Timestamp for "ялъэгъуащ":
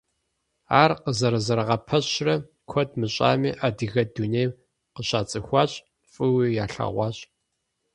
6.63-7.17